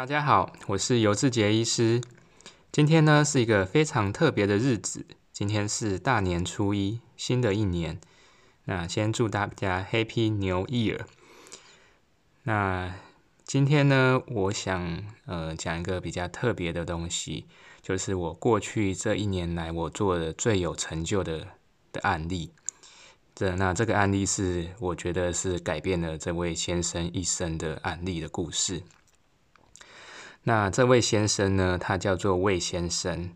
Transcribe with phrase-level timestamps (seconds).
[0.00, 2.00] 大家好，我是尤志杰医师。
[2.72, 8.00] 今天呢是一个非常特别的日子，今天是大年初一，新的一年。
[8.64, 11.00] 那先祝大家 Happy New Year。
[12.44, 12.94] 那
[13.44, 17.44] 今天呢，我想呃讲一个比较特别的东西，
[17.82, 21.46] 就是我过去这一年来我做的最有成就的
[21.92, 22.52] 的案例。
[23.34, 28.82] 这那这个案例是我觉得是改变了这位先生一生的案例的故事。
[30.50, 33.30] 那这位先生呢，他叫做魏先生。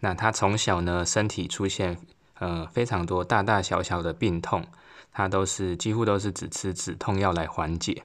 [0.00, 1.96] 那他从小呢，身体出现
[2.38, 4.66] 呃非常多大大小小的病痛，
[5.10, 8.02] 他都是几乎都是只吃止痛药来缓解。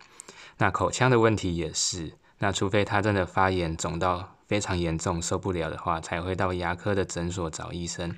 [0.59, 8.17] 那口腔的问题也是，那除非他真的发炎肿到非常严重受不了的话，才会到牙科的诊所找医生。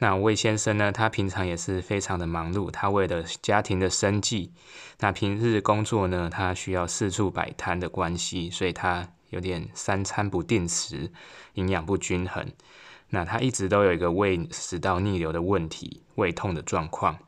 [0.00, 4.52] 那魏先生呢，他平常也是非常的忙碌，他为了家庭的生计，
[4.98, 9.08] 那平日工作呢，他需要四处摆摊的关系，所以他。
[9.30, 11.10] 有点三餐不定时，
[11.54, 12.46] 营养不均衡。
[13.08, 17.18] 那他一直都有一个胃食道逆流的问题，胃痛的状况。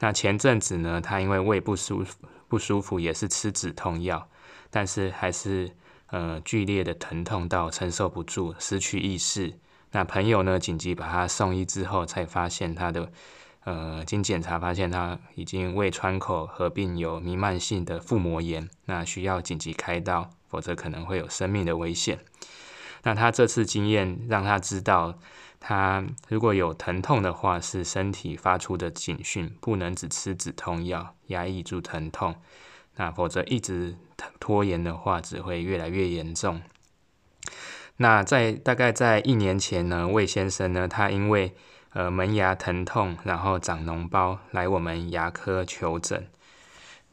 [0.00, 2.16] 那前阵子呢，他因为胃不舒服，
[2.48, 4.28] 不舒服也是吃止痛药，
[4.70, 5.70] 但是还是
[6.06, 9.52] 呃剧烈的疼痛到承受不住，失去意识。
[9.92, 13.12] 那朋友呢紧急把他送医之后，才发现他的
[13.64, 20.30] 呃经检查发现他已经胃穿口合并有弥漫性的腹膜炎，那需要紧急开刀。
[20.50, 22.18] 否则可能会有生命的危险。
[23.04, 25.16] 那他这次经验让他知道，
[25.60, 32.34] 他如果有疼痛的话，是身体发出的警讯，不能只吃止痛药压抑住疼痛。
[32.96, 33.96] 那否则一直
[34.40, 36.60] 拖延的话，只会越来越严重。
[37.98, 41.54] 那在大概在一年前呢，魏先生呢，他因为
[41.92, 46.26] 呃门牙疼痛，然后长脓包来我们牙科求诊。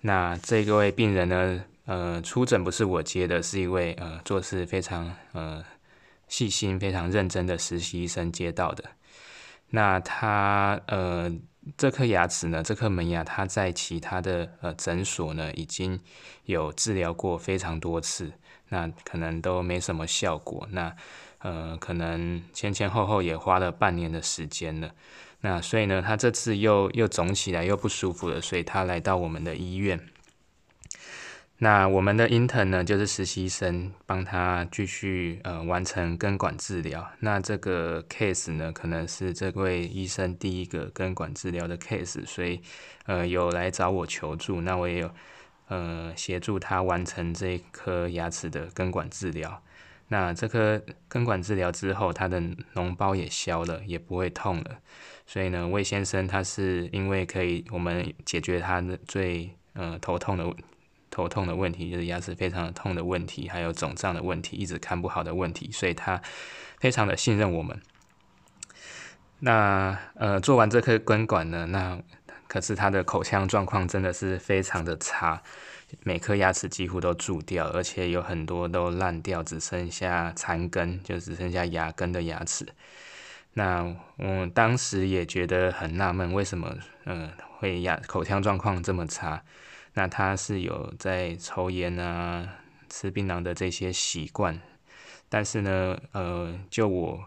[0.01, 1.63] 那这位病人呢？
[1.85, 5.63] 呃，出诊不是我接的，是一位呃做事非常呃
[6.27, 8.83] 细心、非常认真的实习医生接到的。
[9.69, 11.31] 那他呃
[11.77, 15.97] 这颗牙齿呢，这颗门牙，他在其他的呃诊所呢已经
[16.43, 18.33] 有治疗过非常多次，
[18.67, 20.67] 那可能都没什么效果。
[20.71, 20.93] 那
[21.39, 24.91] 呃可能前前后后也花了半年的时间了。
[25.41, 29.99] 那所以呢，他这次又又肿起来又不舒服了，所以他来到我们的医院。
[31.59, 37.07] 那我们的 intern 呢，就是实习生，帮他继续呃完成根管治疗。
[37.19, 42.61] 那这个 case 呢，可能是这位医生第一个根管治疗的 case，所以
[43.05, 44.61] 呃有来找我求助。
[44.61, 45.11] 那我也有
[45.67, 49.63] 呃协助他完成这颗牙齿的根管治疗。
[50.07, 52.41] 那这颗根管治疗之后，他的
[52.73, 54.77] 脓包也消了，也不会痛了。
[55.25, 60.45] 所以呢，魏先生他是因为可以我们解决他的最呃头痛的。
[61.09, 66.21] 头痛的问题就是牙齿非常的痛的问题，还有肿胀的问题，一直看不好的问题，所以他
[66.79, 67.81] 非常的信任我们。
[69.39, 71.97] 那呃做完这颗根管呢，那
[72.47, 75.41] 可是他的口腔状况真的是非常的差，
[76.03, 82.67] 每颗牙齿几乎都蛀掉，而且有很多都烂掉，只剩下残根，就只剩下牙根的牙齿。
[83.53, 86.75] 那我当时也觉得很纳闷，为什么
[87.05, 89.43] 嗯会牙口腔状况这么差？
[89.93, 92.47] 那他是有在抽烟啊、
[92.89, 94.61] 吃槟榔的这些习惯，
[95.27, 97.25] 但是呢，呃，就我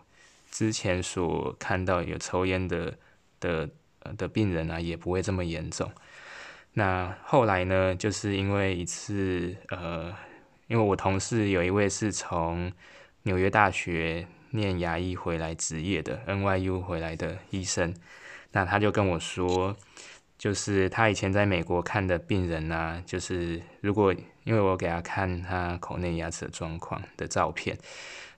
[0.53, 2.94] 之前所看到有抽烟的
[3.41, 3.69] 的
[4.16, 5.91] 的病人啊，也不会这么严重。
[6.72, 10.14] 那后来呢，就是因为一次，呃，
[10.69, 12.72] 因为我同事有一位是从
[13.22, 17.94] 纽约大学念牙医回来执业的 NYU 回来的医生，
[18.53, 19.76] 那他就跟我说。
[20.38, 24.10] 就是他以前在美国看的病人呢，就是如果
[24.44, 27.76] 因为我给他看他口内牙齿的状况的照片，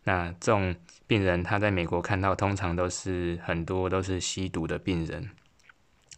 [0.03, 0.75] 那这种
[1.07, 5.31] 病人他在美国看到通常都是很多都是吸毒的病人，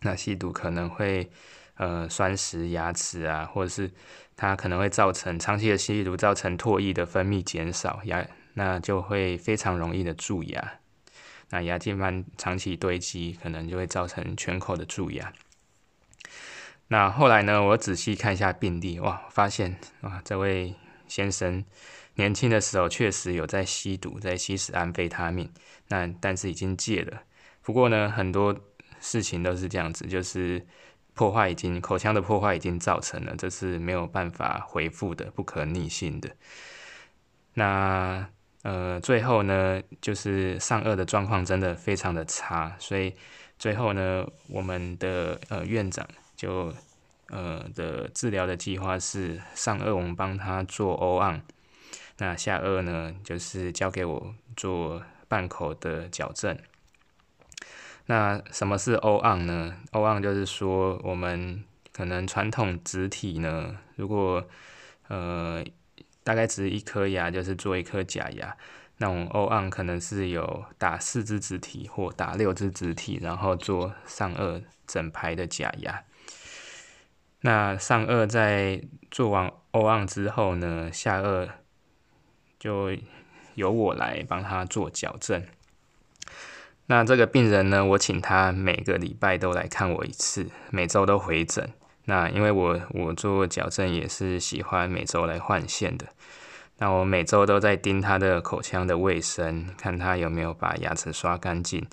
[0.01, 1.29] 那吸毒可能会
[1.77, 3.91] 呃酸蚀牙齿啊，或者是
[4.37, 10.81] 它可能会造成长期的吸毒造成唾液的分泌减少牙，那就会非常容易的蛀牙，
[11.50, 15.32] 那牙菌斑长期堆积，可能就会造成全口的蛀牙。
[16.88, 17.62] 那后来呢？
[17.62, 20.75] 我仔细看一下病历，哇，发现哇，这位
[21.09, 21.65] 先生
[22.17, 25.50] 年轻的时候确实有在吸毒，在吸食安非他命。
[25.88, 27.23] 那但是已经戒了。
[27.62, 28.55] 不过呢，很多
[29.00, 30.67] 事情都是这样子，就是
[31.14, 36.31] 破坏已经口腔的破坏已经造成了，这是没有办法恢复的，不可逆性的。
[37.55, 38.28] 那
[38.62, 43.14] 呃，最后呢，就是上颚的状况真的非常的差，所以
[43.58, 46.06] 最后呢，我们的呃院长。
[46.37, 46.75] 就
[47.28, 51.40] 呃的治疗的计划是上颚，我们帮他做 O 案。
[52.19, 56.58] 那下颚呢，就是交给我做半口的矫正。
[58.06, 64.47] 那什么是 O on 呢？O on 就是说，我们可能传统植体呢，如果
[65.09, 65.65] 呃
[66.23, 68.56] 大概植一颗牙，就是做一颗假牙。
[68.99, 76.05] 那种 O on 可能是有打四只植体或打六只植体，然后做上颚整排的假牙。
[77.41, 81.49] 那上颚在做完 O on 之后呢，下颚
[82.59, 82.97] 就
[83.55, 85.43] 由我来帮他做矫正。
[86.87, 91.73] 那这个病人呢，我请他每个礼拜都来看我一次，每周都回诊。
[92.05, 96.07] 那因为我我做矫正也是喜欢每周来换线的。
[96.77, 101.87] 那我每周都在盯他的口腔的卫生，看他有没有把牙齿刷干净。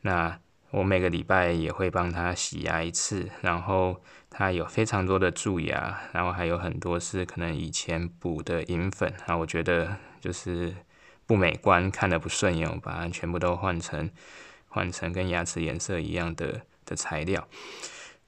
[0.00, 0.36] 那
[0.72, 10.74] 我每个礼拜也会帮他洗牙一次，然后他有非常多的蛀牙，然后还有很多是可能以前补的银粉啊，我觉得就是。
[11.26, 14.10] 不美观，看得不顺眼，我把它全部都换成
[14.68, 17.48] 换成跟牙齿颜色一样的的材料。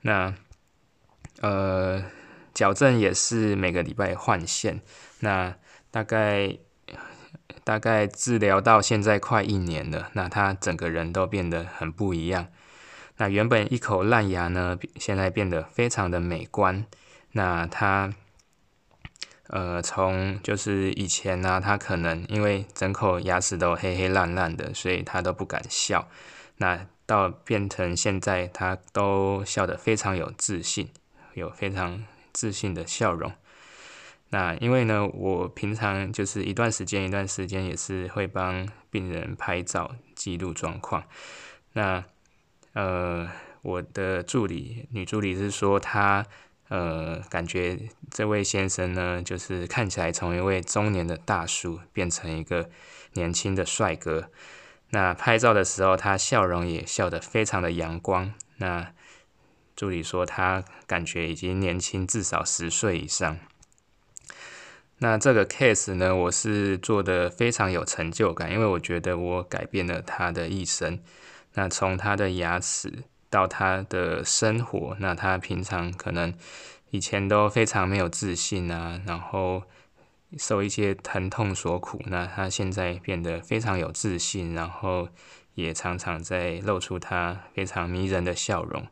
[0.02, 0.34] 那
[1.40, 2.04] 呃，
[2.54, 4.80] 矫正也是每个礼拜换线。
[5.20, 5.54] 那
[5.90, 6.56] 大概
[7.64, 12.48] 大概治疗到现在快一年了，那他整个人都变得很不一样。
[13.16, 16.86] 那原本一口烂牙呢，现在变得非常的美观。
[17.32, 18.12] 那他。
[19.48, 26.08] 呃，从就是以前呢，他可能因为整口牙齿都黑黑烂烂的，所以他都不敢笑。
[26.56, 30.88] 那到变成现在，他都笑得非常有自信，
[31.34, 33.32] 有非常自信的笑容。
[34.30, 41.04] 那因为呢，我平常就是一段时间一段时间也是会帮病人拍照记录状况。
[41.74, 42.04] 那
[42.72, 43.30] 呃，
[43.62, 46.26] 我的助理女助理是说她。
[46.68, 47.78] 呃，感觉
[48.10, 52.68] 这位先生呢，就是看起来从一位中年的大叔变成一个
[53.12, 54.30] 年轻的帅哥。
[54.90, 58.34] 那拍照的时候，他笑容也笑得非常的阳光。
[58.56, 58.92] 那
[59.76, 63.38] 助理说，他感觉已经年轻至少十岁以上。
[64.98, 71.00] 那这个 case 呢，我是做的非常有成就感，因为我觉得我改变了他的一生。
[71.54, 73.04] 那从他的牙齿。
[73.28, 76.32] 到他的生活，那他平常可能
[76.90, 79.64] 以前都非常没有自信啊，然后
[80.38, 82.00] 受一些疼痛所苦。
[82.06, 85.08] 那他现在变得非常有自信，然后
[85.54, 88.86] 也常常在露出他非常迷人的笑容。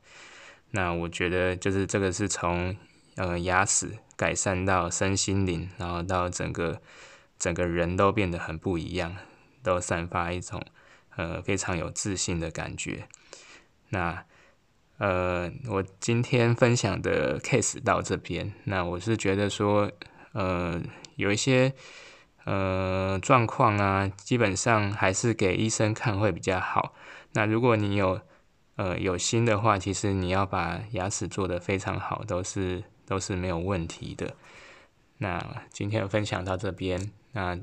[0.72, 2.76] 那我觉得就是这个是从
[3.16, 6.80] 呃牙齿改善到身心灵，然后到整个
[7.38, 9.16] 整个人都变得很不一样，
[9.62, 10.60] 都散发一种
[11.16, 13.06] 呃非常有自信的感觉。
[13.90, 14.24] 那
[14.98, 18.52] 呃，我今天分享的 case 到这边。
[18.64, 19.90] 那我是觉得说，
[20.32, 20.80] 呃，
[21.16, 21.72] 有一些
[22.44, 26.94] 呃状况啊，基本上还是给医生看会比较好。
[27.32, 28.20] 那如果你有
[28.76, 34.36] 呃有心的话，其实你要把牙齿做得非常好，都是都是没有问题的。
[35.18, 37.58] 那今天分享到这边，那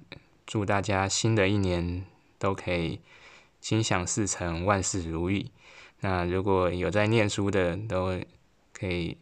[0.45, 2.05] 祝大家新的一年
[2.37, 2.99] 都可以
[3.61, 5.51] 心想事成，万事如意。
[6.01, 8.19] 那如果有在念书的，都
[8.73, 9.15] 可以，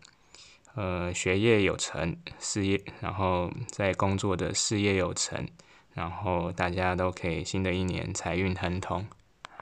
[0.75, 5.47] 呃，学业有成，事业，然后在工作的事业有成，
[5.93, 9.05] 然后大家都可以新的一年财运亨通。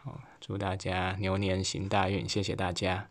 [0.04, 3.10] 好，祝大家牛年行大运，谢谢大家。